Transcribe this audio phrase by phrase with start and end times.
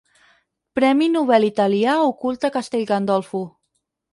[0.79, 3.45] Premi Nobel italià ocult a Castellgandolfo.